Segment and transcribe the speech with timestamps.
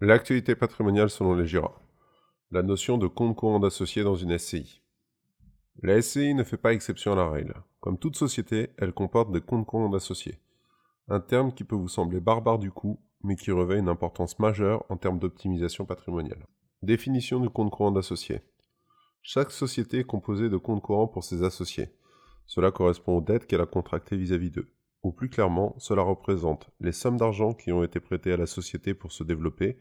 [0.00, 1.74] L'actualité patrimoniale selon les GIRA.
[2.52, 4.80] La notion de compte courant d'associé dans une SCI.
[5.82, 7.54] La SCI ne fait pas exception à la règle.
[7.80, 10.38] Comme toute société, elle comporte des comptes courants d'associés.
[11.08, 14.84] Un terme qui peut vous sembler barbare du coup, mais qui revêt une importance majeure
[14.88, 16.46] en termes d'optimisation patrimoniale.
[16.84, 18.42] Définition du compte courant d'associé.
[19.22, 21.90] Chaque société est composée de comptes courants pour ses associés.
[22.46, 24.70] Cela correspond aux dettes qu'elle a contractées vis-à-vis d'eux.
[25.02, 28.94] Ou plus clairement, cela représente les sommes d'argent qui ont été prêtées à la société
[28.94, 29.78] pour se développer,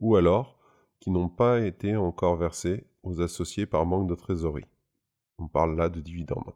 [0.00, 0.58] ou alors
[1.00, 4.68] qui n'ont pas été encore versées aux associés par manque de trésorerie.
[5.38, 6.54] On parle là de dividendes.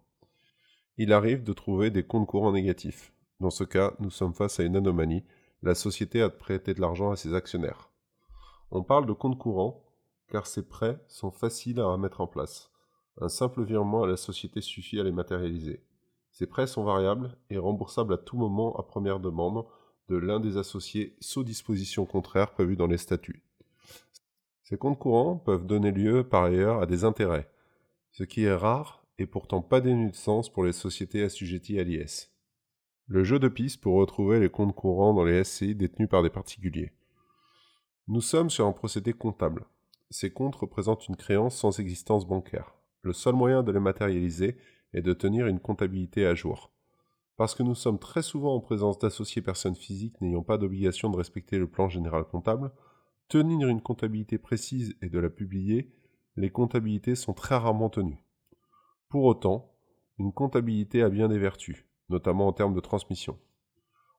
[0.97, 3.13] Il arrive de trouver des comptes courants négatifs.
[3.41, 5.25] Dans ce cas, nous sommes face à une anomalie.
[5.63, 7.91] La société a prêté de l'argent à ses actionnaires.
[8.71, 9.85] On parle de comptes courants
[10.29, 12.71] car ces prêts sont faciles à mettre en place.
[13.21, 15.83] Un simple virement à la société suffit à les matérialiser.
[16.35, 19.65] Ces prêts sont variables et remboursables à tout moment à première demande
[20.09, 23.45] de l'un des associés, sous disposition contraire prévue dans les statuts.
[24.65, 27.49] Ces comptes courants peuvent donner lieu par ailleurs à des intérêts,
[28.11, 31.85] ce qui est rare et pourtant pas dénué de sens pour les sociétés assujetties à
[31.85, 32.33] l'IS.
[33.07, 36.31] Le jeu de piste pour retrouver les comptes courants dans les SCI détenus par des
[36.31, 36.91] particuliers.
[38.09, 39.67] Nous sommes sur un procédé comptable.
[40.11, 42.75] Ces comptes représentent une créance sans existence bancaire.
[43.03, 44.57] Le seul moyen de les matérialiser
[44.95, 46.71] et de tenir une comptabilité à jour.
[47.37, 51.17] Parce que nous sommes très souvent en présence d'associés personnes physiques n'ayant pas d'obligation de
[51.17, 52.71] respecter le plan général comptable,
[53.29, 55.93] tenir une comptabilité précise et de la publier,
[56.37, 58.25] les comptabilités sont très rarement tenues.
[59.09, 59.73] Pour autant,
[60.19, 63.37] une comptabilité a bien des vertus, notamment en termes de transmission.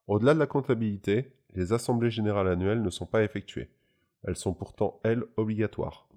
[0.07, 3.69] Au-delà de la comptabilité, les assemblées générales annuelles ne sont pas effectuées.
[4.23, 6.09] Elles sont pourtant, elles, obligatoires.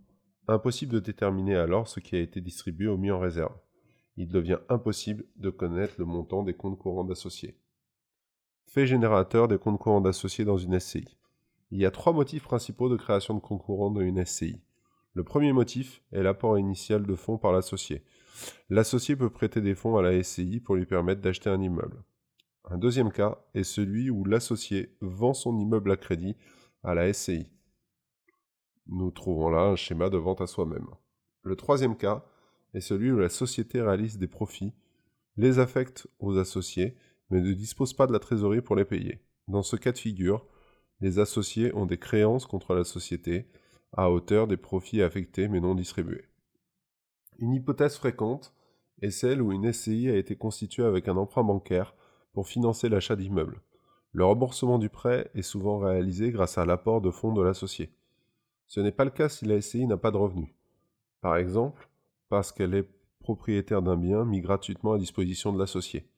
[0.49, 3.55] Impossible de déterminer alors ce qui a été distribué ou mis en réserve
[4.19, 7.57] il devient impossible de connaître le montant des comptes courants d'associés.
[8.67, 11.17] Fait générateur des comptes courants d'associés dans une SCI.
[11.71, 14.61] Il y a trois motifs principaux de création de comptes courants dans une SCI.
[15.15, 18.03] Le premier motif est l'apport initial de fonds par l'associé.
[18.71, 22.03] L'associé peut prêter des fonds à la SCI pour lui permettre d'acheter un immeuble.
[22.65, 26.37] Un deuxième cas est celui où l'associé vend son immeuble à crédit
[26.83, 27.53] à la SCI.
[28.89, 30.89] Nous trouvons là un schéma de vente à soi-même.
[31.43, 32.25] Le troisième cas
[32.75, 34.75] est celui où la société réalise des profits,
[35.37, 36.97] les affecte aux associés,
[37.31, 39.21] mais ne dispose pas de la trésorerie pour les payer.
[39.47, 40.47] Dans ce cas de figure,
[41.01, 43.47] les associés ont des créances contre la société
[43.93, 46.27] à hauteur des profits affectés mais non distribués.
[47.39, 48.53] Une hypothèse fréquente
[49.01, 51.95] est celle où une SCI a été constituée avec un emprunt bancaire
[52.33, 53.63] pour financer l'achat d'immeubles.
[54.13, 57.93] Le remboursement du prêt est souvent réalisé grâce à l'apport de fonds de l'associé.
[58.67, 60.51] Ce n'est pas le cas si la SCI n'a pas de revenus.
[61.21, 61.89] Par exemple,
[62.29, 62.89] parce qu'elle est
[63.21, 66.09] propriétaire d'un bien mis gratuitement à disposition de l'associé.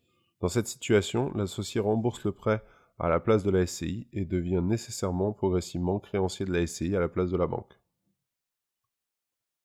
[0.41, 2.63] Dans cette situation, l'associé rembourse le prêt
[2.99, 7.01] à la place de la SCI et devient nécessairement progressivement créancier de la SCI à
[7.01, 7.79] la place de la banque.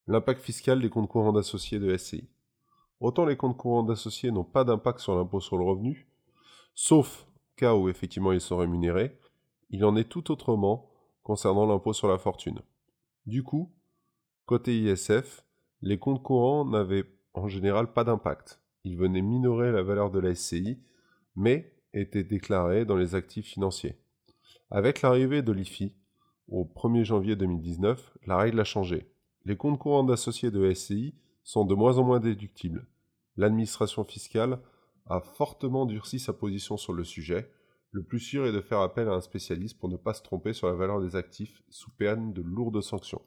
[0.07, 2.29] L'impact fiscal des comptes courants d'associés de SCI.
[2.99, 6.07] Autant les comptes courants d'associés n'ont pas d'impact sur l'impôt sur le revenu,
[6.73, 9.17] sauf cas où effectivement ils sont rémunérés,
[9.69, 10.89] il en est tout autrement
[11.23, 12.61] concernant l'impôt sur la fortune.
[13.25, 13.71] Du coup,
[14.45, 15.44] côté ISF,
[15.81, 18.61] les comptes courants n'avaient en général pas d'impact.
[18.83, 20.79] Ils venaient minorer la valeur de la SCI,
[21.35, 23.97] mais étaient déclarés dans les actifs financiers.
[24.71, 25.93] Avec l'arrivée de l'IFI,
[26.47, 29.09] au 1er janvier 2019, la règle a changé.
[29.45, 32.87] Les comptes courants d'associés de SCI sont de moins en moins déductibles.
[33.37, 34.59] L'administration fiscale
[35.07, 37.51] a fortement durci sa position sur le sujet.
[37.91, 40.53] Le plus sûr est de faire appel à un spécialiste pour ne pas se tromper
[40.53, 43.21] sur la valeur des actifs sous peine de lourdes sanctions.